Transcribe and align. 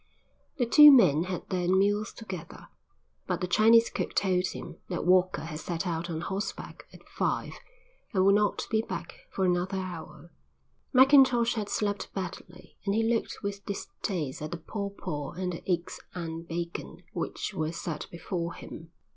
The 0.57 0.65
two 0.65 0.91
men 0.91 1.25
had 1.25 1.47
their 1.51 1.67
meals 1.67 2.11
together, 2.11 2.69
but 3.27 3.39
the 3.39 3.45
Chinese 3.45 3.91
cook 3.91 4.15
told 4.15 4.47
him 4.47 4.77
that 4.89 5.05
Walker 5.05 5.43
had 5.43 5.59
set 5.59 5.85
out 5.85 6.09
on 6.09 6.21
horseback 6.21 6.87
at 6.91 7.07
five 7.07 7.53
and 8.11 8.25
would 8.25 8.33
not 8.33 8.65
be 8.71 8.81
back 8.81 9.13
for 9.29 9.45
another 9.45 9.77
hour. 9.77 10.31
Mackintosh 10.91 11.53
had 11.53 11.69
slept 11.69 12.11
badly 12.15 12.79
and 12.83 12.95
he 12.95 13.03
looked 13.03 13.43
with 13.43 13.63
distaste 13.67 14.41
at 14.41 14.49
the 14.49 14.57
paw 14.57 14.89
paw 14.89 15.33
and 15.33 15.53
the 15.53 15.71
eggs 15.71 15.99
and 16.15 16.47
bacon 16.47 17.03
which 17.13 17.53
were 17.53 17.71
set 17.71 18.07
before 18.09 18.53
him. 18.55 18.91